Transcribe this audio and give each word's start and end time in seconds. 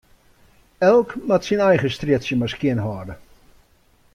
Elk 0.91 1.09
moat 1.27 1.45
syn 1.47 1.63
eigen 1.69 1.91
strjitsje 1.95 2.35
mar 2.37 2.51
skjinhâlde. 2.53 3.15